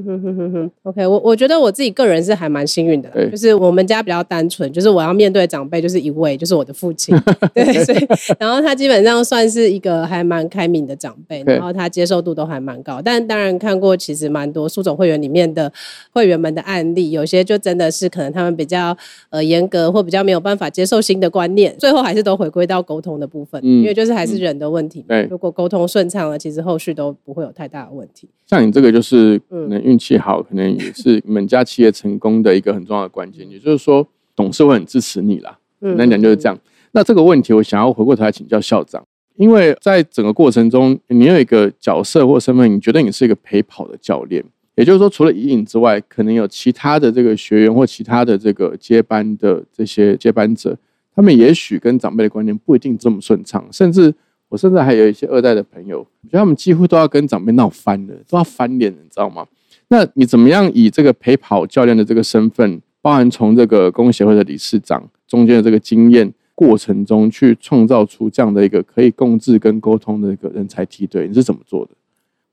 [0.83, 7.17] ？OK，我我觉得我自己个人是还蛮幸运的，就是我们家比较单纯，就是我要面对长辈就是一位，就是我的父亲。
[7.55, 8.07] 对，所以
[8.39, 13.01] 然后他基本上算是一个还蛮开明的长辈，然后他接受度都还蛮高。
[13.03, 15.73] 但当然看过其实蛮多苏总会员里面的
[16.13, 18.95] 会员们的案例，有些就真的是可能他们比较
[19.31, 24.66] 呃严格，或比较没有办法接受新的观念，最后还是都回归到沟通的部分，因为就是还是人的。
[24.71, 28.29] 问题，对，如果沟通顺畅了，其实后续都不会有太大的问题。
[28.47, 33.49] 像你这个，就是可能运气好，可能也是你们家企业成功的一个很重要的关键。
[33.51, 35.59] 也就是说，董事会很支持你啦。
[35.81, 36.57] 嗯，那讲就是这样。
[36.93, 44.45] 那这个问题，我想要回过头来请教校长，因为在整个过程中，你有一个角色或身份，你觉得你是一个陪跑的教练。
[44.77, 50.77] 也就是说，除了伊颖之外，可能有其他的这个学员或其他的这个接班的这些接班者，
[51.15, 54.15] 他们也许跟长辈的观念不一定这么顺畅，甚至。
[54.57, 59.47] 我甚至还有一些二代的朋友，我觉得他们几乎都要跟长辈闹翻了，都要翻脸，你知道吗？
[59.89, 71.91] 那你怎么样以这个陪跑教练的这个身份，包含从这个工协会的理事长中间的这个经验过程中，去创造出这样的一个可以共治跟沟通的一个人才梯队，你是怎么做的？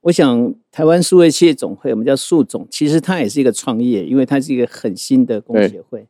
[0.02, 6.06] 我想台湾数位企业总会，我们叫数总，其实它也是一个创业，因为它是一个很新的工协会，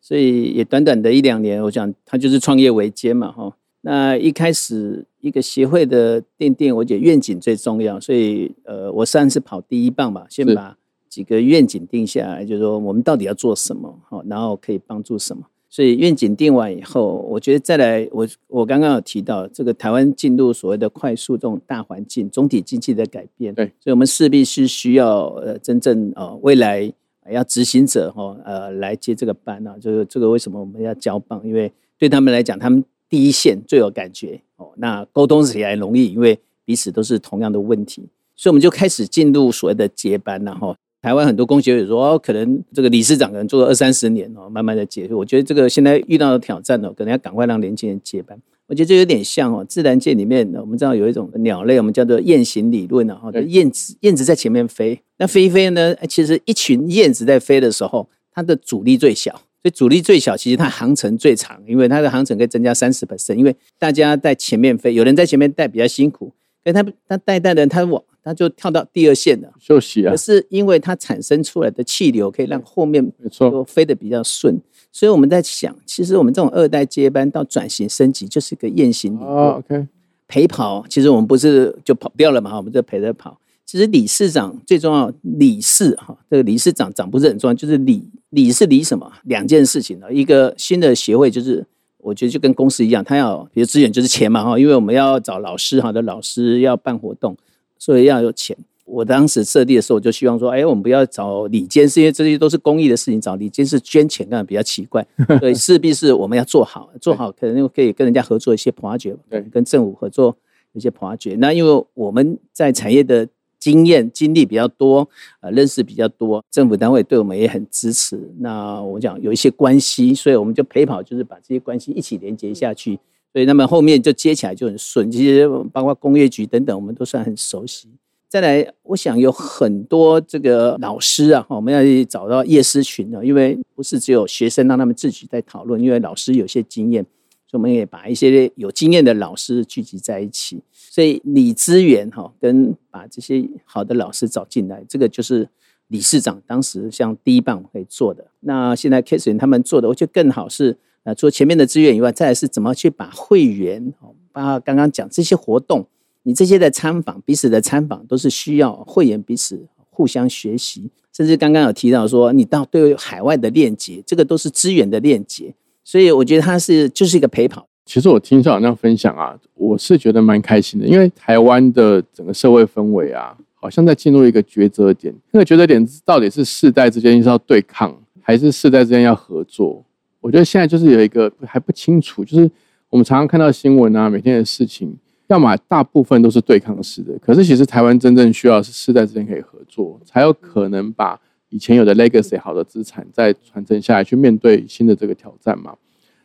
[0.00, 3.54] 所以也短短的一两年，我想它就是创业维艰嘛，哈。
[3.86, 10.76] 那一开始一个协会的奠定，我觉得愿景最重要，所以呃，我算是跑第一棒吧，先把
[11.08, 15.44] 几个愿景定下来，就是说我们到底要做什么，好，然后可以帮助什么。
[15.70, 26.92] 所以愿景定完以后，我觉得再来，我我刚刚有提到这个台湾进入所谓的快速这种大环境，总体经济的改变，对，所以我们势必是需要呃真正呃未来
[27.30, 31.40] 要执行者哈呃来接这个班啊，就是这个为什么我们要交棒？
[31.44, 40.76] 因为对他们来讲，他们第一线最有感觉哦，那沟通起来容易，因为彼此都是同样的问题，所以我们就开始进入所谓的接班然后。
[41.02, 45.06] 台湾很多工学会说，哦，可能这个理事长可能做了二三十年哦，慢慢的接。
[45.14, 48.36] 我觉得这个现在遇到的挑战哦，可能要赶快让年轻人接班。
[48.66, 68.00] 我觉得这有点像哦，自然界里面我们知道有一种鸟类，我们叫做雁行理论啊，哈，燕子燕子在前面飞，那飞飞呢，其实一群燕子在飞的时候，它的阻力最小，所以阻力最小，其实它航程最长，因为它的航程可以增加三十 percent，因为大家在前面飞，有人在前面带比较辛苦，可是他他带带的人他往。
[68.22, 70.10] 他就跳到第二线了，休息啊。
[70.10, 79.30] 可是因为它产生出来的气流可以让后面没错飞得比较顺，所以我们在想，其实我们这种二代接班到转型升级就是个雁行理论。
[79.30, 79.86] OK，
[80.26, 82.56] 陪跑，其实我们不是就跑掉了嘛？
[82.56, 83.38] 我们就陪着跑。
[83.64, 89.10] 其实理事长最重要，理事哈，这个理事长长不是很重要，就是理理是理什么？
[89.24, 91.66] 两件事情呢一个新的协会，就是
[91.98, 97.36] 我觉得就跟公司一样，他要比如资源就是钱嘛哈，因为我们要找老师哈的老师要办活动。
[97.78, 98.56] 所以要有钱。
[98.86, 105.06] 我当时设立的时候，我就希望说，哎，我们不要找里监，是因为这些都是公益的事情，找里监是捐钱，当然比较奇怪。
[105.40, 110.34] 所以势必是我们要做好，做好可能可以跟人家合作一些挖掘，对，跟政府合作
[110.72, 111.36] 一些挖掘。
[111.38, 113.28] 那因为我们在产业的
[113.66, 115.08] 经验、经历比较多，
[115.40, 118.16] 呃，认识比较多，政府单位对我们也很支持。
[118.38, 122.96] 那我讲有一些关系，所以我们就陪跑，就是把这些关系一起连接下去。
[123.32, 125.10] 所以，那么后面就接起来就很顺。
[125.10, 127.88] 其实，包括工业局等等，我们都算很熟悉。
[128.28, 137.04] 再来，我想有很多这个老师啊，我们要找到夜师群的，因为不是只有学生让他们自己在讨论，因为老师有些经验，
[137.46, 140.60] 所以我们也把一些有经验的老师聚集在一起。
[140.72, 145.48] 所以，理资源哈，跟把这些好的老师找进来，这个就是
[145.88, 148.26] 理事长当时像第一棒可以做的。
[148.40, 150.78] 那现在 k a s e n 他们做的，我觉得更好是。
[151.04, 153.94] 啊，除了前面的资源以外，再来是怎么去把会员，
[154.32, 155.86] 包括刚刚讲这些活动，
[156.24, 165.54] 你这些的参访，彼此的参访都是需要会员彼此互相学习，甚至刚刚有提到说，你到对海外的链接，这个都是资源的链接，
[165.86, 167.68] 所以我觉得它是就是一个陪跑。
[167.84, 179.84] 其实我听校长那样分享啊，我是觉得蛮开心的，因为台湾的整个社会氛围啊，好像在进入一个抉择点，那个抉择点到底是世代之间是要对抗，还是世代之间要合作？
[180.20, 182.50] 我觉得现在就是有一个还不清楚，就是
[182.90, 184.92] 我们常常看到新闻啊，每天的事情，
[185.28, 187.16] 要么大部分都是对抗式的。
[187.20, 191.20] 可是其实台湾真正需要是世代之间可以合作，才有可能把
[191.56, 195.74] 以前有的 legacy 好的资产再传承下来，去面对新的这个挑战嘛。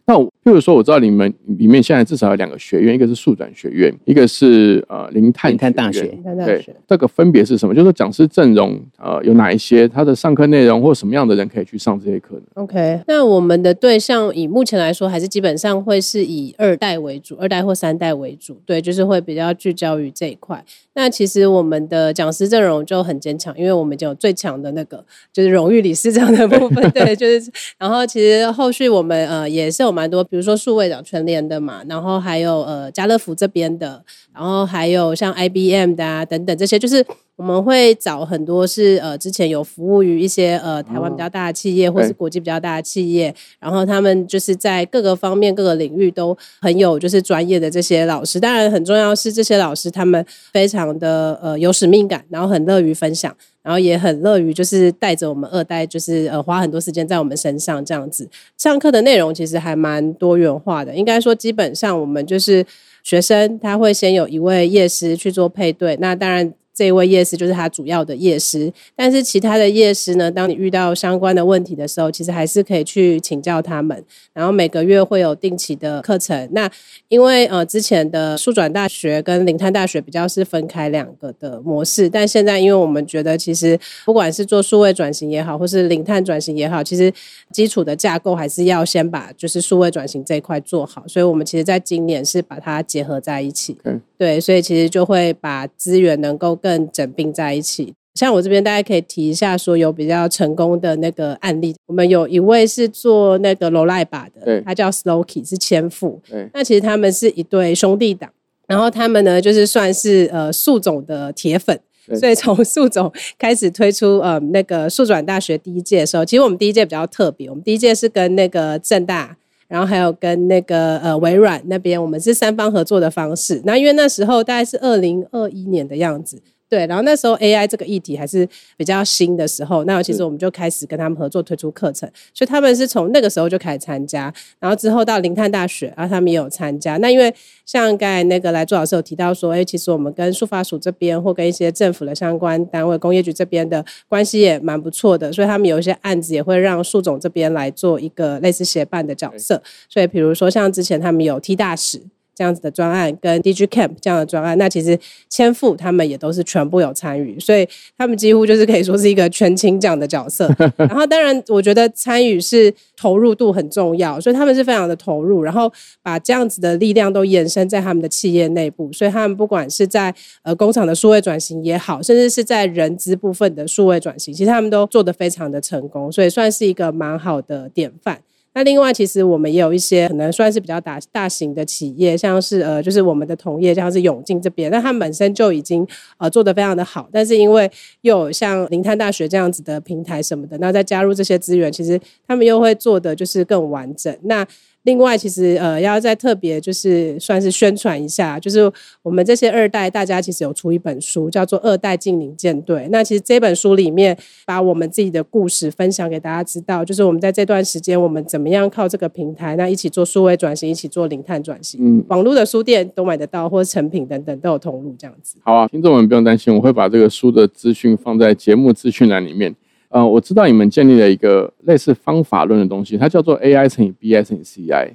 [0.05, 6.17] 那譬如说，我知道你们里面现在至少有两个学院，一个是速转学院，一个是呃零碳大学。
[6.43, 7.75] 对，这个分别是什么？
[7.75, 9.87] 就是讲师阵容呃有哪一些？
[9.87, 18.59] 他的上课内容或什么样的人可以去上这些课呢？OK，那我们的对象以目前来说，还是基本上会是以二代为主，二代或三代为主。
[18.65, 20.65] 对，就是会比较聚焦于这一块。
[20.95, 26.83] 那其实我们的讲师阵容就很坚强，因为我们就有最强的那个就是荣誉理事长的部分。
[26.91, 29.91] 对，就是然后其实后续我们呃也是有。
[30.01, 37.05] 蛮多，比如说数位的全联的嘛，然后还有呃家乐福这边的，然后还有像 IBM 的啊等等这些，就是
[37.41, 50.23] 我们会找很多是呃之前有服务于一些呃台湾比较大的企业或是国际比较大的企业，然后他们就是在各个方面各个领域都很有就是专业的这些老师，当然很重要是这些老师他们
[50.53, 53.35] 非常的呃有使命感，然后很乐于分享。
[53.63, 58.27] 然后也很乐于就是带着我们二代，就是呃花很多时间在我们身上这样子。
[58.57, 62.65] 上课的内容其实还蛮多元化的，应该说基本上我们就是
[63.03, 74.03] 学生他会先有一位夜师去做配对，那当然这一位夜师就是他主要的夜师，但是其他的夜师呢，当你遇到相关的问题的时候，其实还是可以去请教他们。
[74.33, 76.49] 然后每个月会有定期的课程。
[76.53, 76.69] 那
[77.09, 87.11] 因为呃之前的数转大学跟林泰大学比较是分开两个的模式，但现在因为我们觉得其实不管是做数位转型也好，或是零碳转型也好，其实
[87.51, 91.03] 基础的架构还是要先把就是数位转型这一块做好。
[91.07, 93.77] 所以我们其实在今年是把它结合在一起。
[93.83, 97.93] 嗯对，所以其实就会把资源能够更整并在一起。
[98.13, 101.73] 像我这边，大家可以提一下，说有比较成功的那个案例。
[101.87, 106.21] 我们有一位是做那个罗赖把的，他叫 Slowkey，是千富。
[106.53, 108.29] 那其实他们是一对兄弟党，
[108.67, 111.79] 然后他们呢就是算是呃树总的铁粉，
[112.19, 119.37] 所以从树总开始推出呃那个树转大学第一届的时候，其实我们第一届比较特别，我们第一届是跟那个正大。
[119.69, 123.61] 然后还有跟那个呃微软那边，我们是三方合作的方式。
[123.63, 126.41] 那因为那时候大概是二零二一年的样子。
[126.71, 136.95] 对，然后那时候 AI 这个议题还是比较新的时候，那其实我们就开始跟他们合作推出课程，所以他们是从那个时候就开始参加，然后之后到林探大学，然后他们也有参加。
[136.95, 137.33] 那因为
[137.65, 149.61] 像刚才那个来做老师有提到说，哎，其实我们跟数法署这边或跟一些政府的相关单位、工业局这边的关系也蛮不错的，所以他们有一些案子也会让树总这边来做一个类似协办的角色。
[149.89, 152.01] 所以比如说像之前他们有 T 大使。
[152.33, 154.97] 这样子的专案跟 DG Camp 这样的专案，那其实
[155.29, 157.67] 千富他们也都是全部有参与，所以
[157.97, 160.49] 他们几乎就是可以说是一个全勤奖的角色。
[160.77, 170.13] 然后当然，我觉得参与是投入度很重要，所以他们是非常的投入，然后把这样子的力量都延伸在他们的企业内部，所以他们不管是在
[170.43, 178.21] 呃工厂的数位转型也好，甚至是在人资部分的数位转型，其实他们都做得非常的成功，所以算是一个蛮好的典范。
[178.53, 185.87] 那另外，其实我们也有一些可能算是比较大大型的企业，像是呃，就是我们的同业，像是永进这边，那它本身就已经
[186.17, 194.13] 呃做得非常的好，但是因为又有像林泰大学这样子的平台什么的，那再加入这些资源，其实他们又会做的就是更完整。
[194.23, 194.45] 那
[194.83, 198.71] 另外，其实呃，要再特别就是算是宣传一下，就是
[199.03, 202.81] 我们这些二代，大家其实有出一本书，叫做《二代进领舰队》。
[202.89, 211.79] 那其实这本书里面，把我们自己的故事分享给大家知道，就是我们在这段时间，我们怎么样靠这个平台，那一起做数位转型，一起做零碳转型。
[211.83, 215.37] 嗯，网络的书店都买得到，或者成品等等都有通路这样子。
[215.43, 219.55] 好啊，听众们不用担心，我会把这个书的资讯放在节目资讯栏里面。
[219.91, 224.89] 呃，我知道你们建立了一个类似方法论的东西，它叫做 AI 乘以 BI 乘以 CI，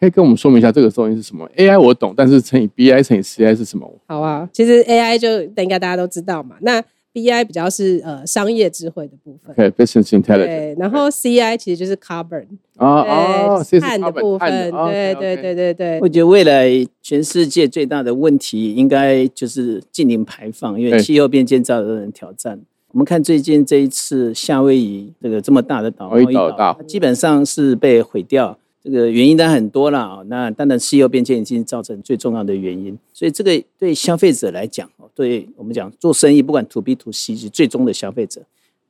[0.00, 3.88] 可以跟我们说明一下这个东西是什么？AI 我懂，但是乘以 BI 乘以 CI 是什么？
[4.06, 6.56] 好啊，其实 AI 就应该大家都知道嘛。
[6.62, 10.46] 那 BI 比较是呃商业智慧的部分，OK，business intelligence。
[10.46, 12.44] 对，然后 CI 其实就是 carbon
[12.76, 14.50] 啊哦，碳的部分。
[14.90, 16.00] 对对对对对。
[16.00, 16.68] 我觉得未来
[17.00, 22.58] 全世界最大的问题应该就是近零排放，因为气候变迁造成的挑战。
[22.94, 26.08] 我们看最近这一次夏威夷这个这么大的岛，
[26.56, 28.56] 岛基本上是被毁掉。
[28.84, 30.22] 这个原因当然很多了啊。
[30.28, 32.96] 那当然气候变迁已经造成最重要的原因。
[33.12, 38.40] 所以这个对消费者来讲，对我们讲做生意，不管 to B to C，是最终的消费者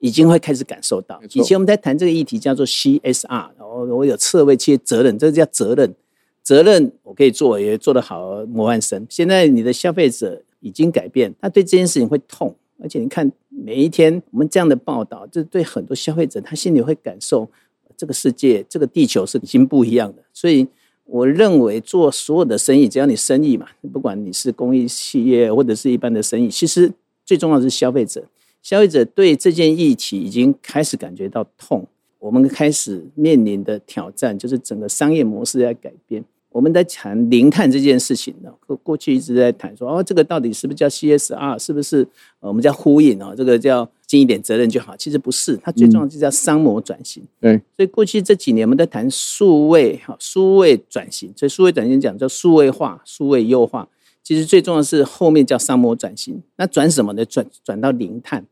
[0.01, 1.19] 已经会开始感受到。
[1.33, 5.95] 以前我们在谈这个议题叫做 CSR，然后我有侧位企业责任，这叫责任。
[6.43, 9.07] 责任我可以做，也做得好，模范生。
[9.09, 12.55] 现在你的消费者已经改变，他对这件事情会痛。
[12.83, 17.49] 而且你看，每一天我们这样的报道，这对很多消费者，他心里会感受，
[17.97, 20.23] 这个世界、这个地球是已经不一样的。
[20.33, 20.67] 所以，
[21.05, 26.93] 我认为做所有的生意，只要你生意嘛，不管你是公益企业或者是一般的生意，其实
[27.25, 28.25] 最重要的是消费者。
[28.63, 31.87] 消费者对这件议题已经开始感觉到痛，
[32.19, 36.25] 我们开始面临的挑战就是整个商业模式在改变。
[36.49, 41.59] 我们在谈零碳这件事情呢，过过去一直在谈说，哦，这个到底是不是叫 CSR？
[41.59, 42.07] 是不是
[42.41, 43.35] 我们叫呼应哦？
[43.37, 44.97] 这个叫尽一点责任就好。
[44.97, 47.23] 其实不是，它最重要就叫商模转型。
[47.41, 51.33] 对，所以过去这几年我们在谈数位哈，数位转型。
[51.37, 53.89] 所以数位转型讲叫数位化、数位优化。
[54.23, 56.43] 其实最重要是后面叫商模转型。
[56.57, 57.25] 那转什么呢？
[57.25, 58.45] 转转到零碳，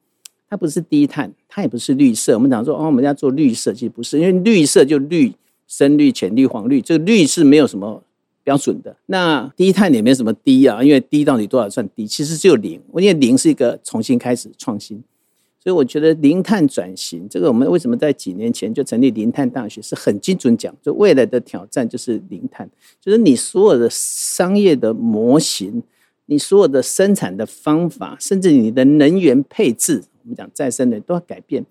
[0.48, 2.34] 它不是低碳，它也不是绿色。
[2.34, 5.32] 我们讲说，哦，我们要做绿色，其实不是，因为绿色就绿。
[5.68, 8.02] 深绿、浅绿、黄绿，这个绿是没有什么
[8.44, 8.96] 标准的。
[9.06, 12.06] 那低碳也没什么低啊，因为低到底多少算低？
[12.06, 15.02] 其实只有零，因为零是一个重新开始创新。
[15.58, 22.68] 所以我觉得零碳转型，这个我们为什么在几年前就成立零碳大学，是很精准讲，就未来的挑战就是零碳，
[23.00, 25.80] 就是你所有的商业的模型，
[26.26, 31.64] 你所有的生产的方法，甚至你的能源配置，我们讲再生能都要改变。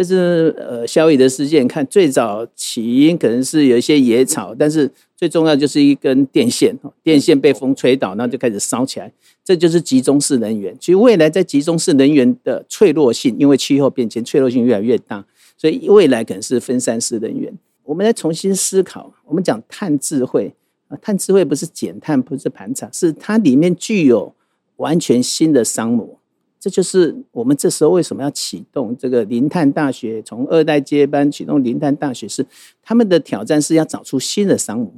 [0.00, 9.12] 这是呃消夷的事件，看最早起因可能是有一些野草，但是最重要就是一根电线，电线被风吹倒，那就开始烧起来，
[9.44, 10.74] 这就是集中式能源。
[10.80, 15.22] 其实未来在集中式能源的脆弱性，因为气候变迁，脆弱性越来越大，
[15.58, 17.52] 所以未来可能是分散式能源。
[17.84, 20.54] 我们来重新思考，我们讲碳智慧
[20.88, 24.34] 啊，碳智慧不是减碳，不是盘查，是它里面具有
[24.76, 26.19] 完全新的商模。
[26.60, 32.44] 这就是我们这时候为什么要启动这个零碳大学，从二代接班启动零碳大学，是
[32.82, 34.92] 他们的挑战是要找出新的商模。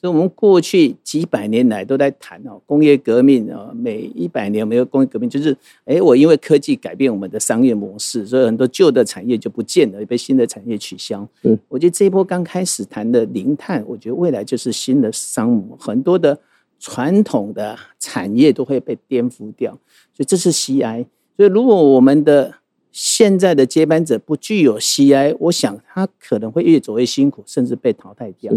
[0.00, 5.56] 所以，我们过去几百年来都在谈哦，工业革命啊，每一百年没有工业革命，就是
[5.86, 11.28] 哎，我因为科技改变我们的商业模式，所以很多旧的产业就不见了，被新的产业取消。
[11.42, 16.38] 嗯，我觉得这一波刚开始谈的零碳，我觉得未来就是新的商模，很多的
[16.78, 19.72] 传统的产业都会被颠覆掉。
[20.14, 21.06] 所以这是 CI。
[21.36, 22.54] 所以如果我们的
[22.90, 28.52] 现在的接班者不具有 CI，我想他可能会越走越辛苦，甚至被淘汰掉。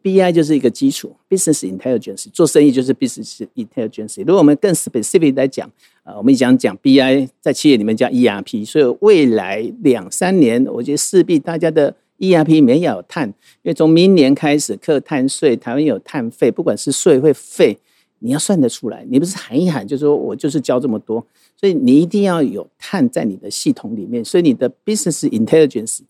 [0.00, 4.20] B I 就是一个基础，business intelligence 做生意就是 business intelligence。
[4.20, 5.70] 如果我们更 specific 来讲，
[6.04, 13.26] 啊，我们讲讲 B I 在企业里面叫 E R P，所以未来两三年，我觉得势必大家的 E R P 里面要有碳，
[13.62, 17.78] 因为从明年开始课碳税，台湾有碳费，不管是税会费，
[18.18, 26.00] 你要算得出来，你不是喊一喊就说我就是交这么多，所以你一定要有碳在你的系统里面，所以你的 business intelligence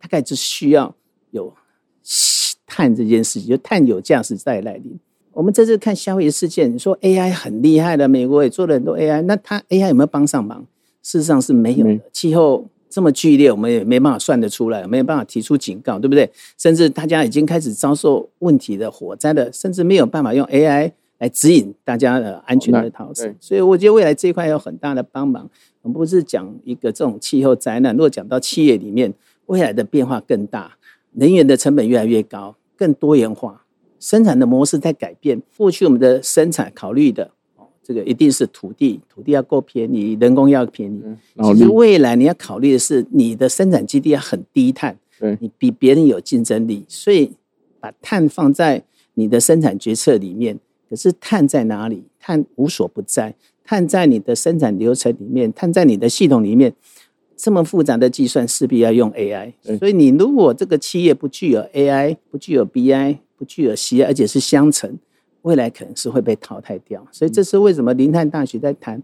[0.00, 0.94] 大概就需要
[1.30, 1.52] 有。
[2.68, 4.96] 碳这件事情，就碳有价值在来临。
[5.32, 10.64] 我们这次看消费事件，你说 AI 很厉害的，美国也做了很多 AI，那它 AI 有没有帮上忙？
[11.02, 11.98] 事实上是没有的。
[12.12, 16.30] 气候这么剧烈，我们也没办法算得出来，没有办法提出警告，对不对？
[16.56, 23.34] 甚至大家已经开始遭受问题的火灾的，甚至没有办法用 AI 来指引大家的安全的逃生。
[23.40, 25.48] 所以我觉得未来这一块有很大的帮忙。
[25.82, 29.12] 我们不是讲一个这种气候灾难，如果讲到企业里面
[29.46, 30.76] 未来的变化更大，
[31.12, 32.56] 能源的成本越来越高。
[32.78, 33.64] 更多元化
[33.98, 35.40] 生产的模式在改变。
[35.56, 37.35] 过去我们的生产考虑的哦，
[37.86, 41.00] 这个一定是土地，土地要够便宜，人工要便宜。
[41.44, 44.98] 其实未来你要考虑的是，你的生产基地要很低碳，
[45.38, 46.84] 你比别人有竞争力。
[46.88, 47.30] 所以
[47.78, 48.82] 把碳放在
[49.14, 50.58] 你的生产决策里面。
[50.90, 52.02] 可是碳在哪里？
[52.18, 53.34] 碳无所不在，
[53.64, 56.74] 碳在你的生产流程里面，碳在你的系统里面。
[57.36, 64.98] 这么复杂的计算势必要用 AI，所以你如果这个企业不具有 AI，不具有 BI，不具有 CI，而且是相乘，
[65.46, 67.06] 未来可能是会被淘汰掉。
[67.12, 69.00] 所以这是为什么林泰大学在谈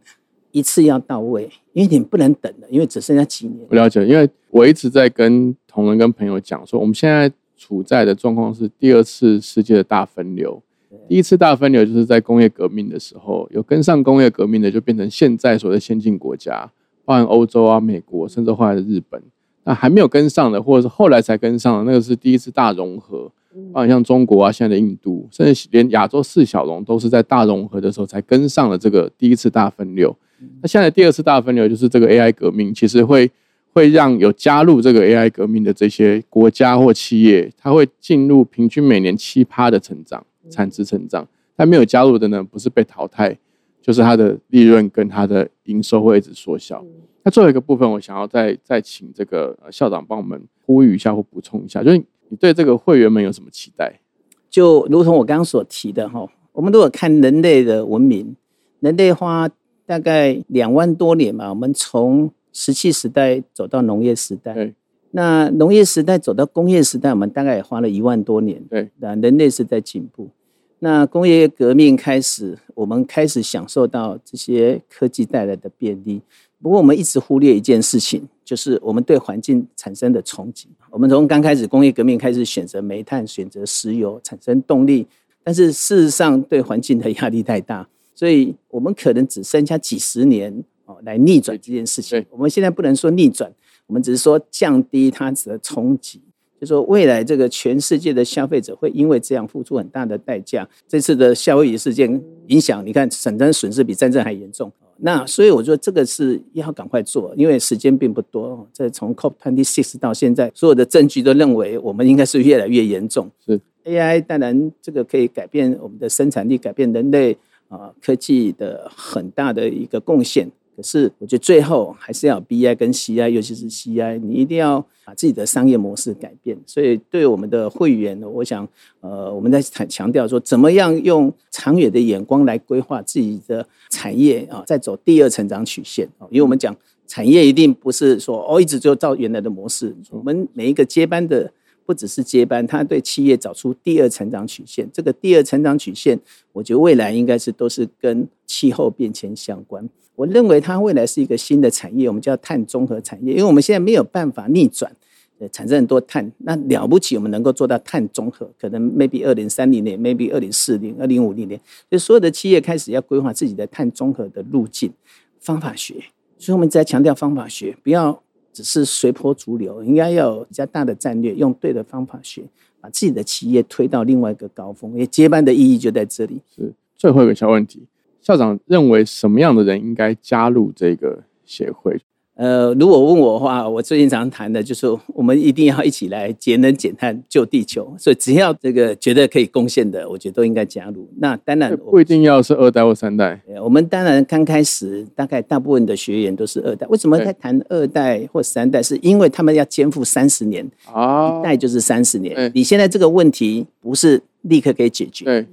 [0.51, 3.65] 一次要到位，因为你不能等了，因为只剩下几年。
[3.69, 10.61] 不了解，因为我一直在跟同仁跟朋友讲说，我们现在处在的状况是第二次世界的大分流。
[11.09, 16.71] 第一次大分流就是在工业革命的时候，有跟上工业革命的就变成现在所谓先进国家。
[17.05, 19.21] 包含欧洲啊、美国，甚至后来的日本，
[19.65, 23.29] 那还没有跟上的，或者是后来才跟上的，那个是第一次大融合。
[23.73, 30.17] 包含像中国啊、现在的印度，甚至连亚洲四小龙都是在大融合的时候才跟上了这个第一次大分流。
[30.61, 33.31] 那现在第二次大分流就是这个 AI 革命，其实会
[33.73, 43.39] 会让有加入这个 AI 革命的这些国家或企业，它会进入平均每年七趴的成长产值成长，但没有加入的呢，不是被淘汰。
[43.81, 46.85] 就是它的利润跟它的营收会一直缩小。
[47.25, 52.01] 那最后一个部分，我想要再再请这个校长帮我们呼吁一下或补充一下，就是
[52.33, 54.01] 你对这个会员们有什么期待？
[54.49, 58.35] 就如同我刚刚所提的哈，我们如果看人类的文明，
[58.81, 59.51] 人类花
[59.85, 64.73] 大概两万多年嘛，我们从石器时代走到农业时代，
[65.11, 68.65] 那农业时代走到工业时代，我们大概也花了一万多年。
[68.65, 70.31] 对，那人类是在进步。
[70.79, 76.23] 那工业革命开始，我们开始享受到这些科技带来的便利。
[76.63, 80.69] 不过，我们一直忽略一件事情，就是我们对环境产生的冲击。
[80.91, 85.07] 我们从刚开始工业革命开始选择煤炭、选择石油产生动力，
[85.43, 90.53] 但是事实上对环境的压力太大，所以我们可能只剩下几十年
[90.85, 92.23] 哦来逆转这件事情。
[92.29, 93.51] 我们现在不能说逆转，
[93.87, 96.21] 我们只是说降低它的冲击。
[96.61, 100.69] 就说未来这个全世界的消费者会因为这样付出很大的代价。
[100.87, 104.71] 这次的夏威夷事件影响，你看产生损失比战争还严重。
[105.05, 108.65] 那所以我说这个是要赶快做，因为时间并不多。
[108.73, 113.29] 这从 twenty six 到现在，所有的证据都认为我们应该是越来越严重。
[113.45, 117.37] 是 AI 当然这个可以改变我们的生产力，改变人类
[117.69, 120.49] 啊科技的很大的一个贡献。
[120.75, 126.59] 可是，我觉得最后还是要 B I 跟 C I，尤其是 C I，你一定要把自己的商业模式改变。
[126.67, 128.67] 所以，对我们的会员，我想，
[129.01, 136.27] 呃，我们在强调说，怎么样用长远的眼光来规划自己的产业啊，再走第二成长曲线啊。
[136.31, 136.75] 因为我们讲
[137.07, 139.95] 产业一定不是说哦一直就照原来的模式。
[140.11, 141.53] 我们每一个接班的
[141.85, 144.89] 不只是接班，他对企业找出第二成长曲线。
[144.91, 146.19] 这个第二成长曲线，
[146.53, 149.87] 我觉得未来应该是都是跟气候变迁相关。
[150.15, 154.95] 我认为它未来是一个新的产业，我们叫碳综合产业，因为我们现在没有办法逆转。
[155.39, 161.61] 呃产生很多碳，那了不起，我们能够做到碳综合，可能 maybe 二零三零年，maybe 二零四零、二零五零年，
[161.91, 164.93] 就所有的企业开始要规划自己的碳综合的路径、
[165.41, 165.95] 方法学。
[166.39, 172.45] 所以我们在强调方法学，不要只是随波逐流，应该要有比较大的战略，用对的方法学，
[172.81, 174.93] 把自己的企业推到另外一个高峰。
[174.93, 176.41] 因为接班的意义就在这里。
[176.55, 177.83] 是最后一个小问题，
[178.23, 182.01] 校长认为什么样的人应该加入这个协会？
[182.35, 187.95] 呃，如果问我的话，我最近常谈的就是我们一定要一起来节能减碳救地球。
[187.99, 191.07] 所以只要这个觉得可以贡献的，我觉得都应该加入。
[191.19, 193.41] 那当然不一定要是二代或三代。
[193.63, 196.87] 我们当然刚开始大概大部分的学员都是二代。
[196.89, 198.83] 为什么在谈二代或三代？
[198.83, 202.51] 是因为他们要肩负三十年啊，一代就是三十年。
[202.55, 205.27] 你现在这个问题不是立刻可以解决。
[205.27, 205.47] 对，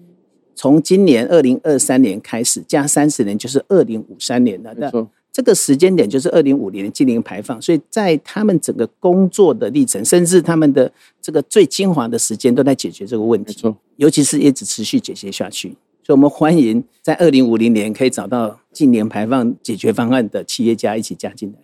[0.62, 4.76] 从今年二零二三年开始加三十年，就是二零五三年了。
[4.76, 5.07] 没错。
[5.32, 10.91] 这个时间点就是二零五零的净零排放，所以在他们整个工作的历程，甚至他们的
[11.22, 13.53] 这个最精华的时间，都在解决这个问题。
[13.55, 15.70] 没错，尤其是一直持续解决下去。
[16.03, 21.60] 所以，我们欢迎在二零五零年可以找到近零排放解决方案的企业家一起加进来。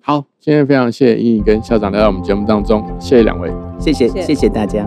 [0.00, 4.84] 好，今天非常谢谢英语跟校长来到我们节目当中，谢谢两位，谢谢谢谢大家。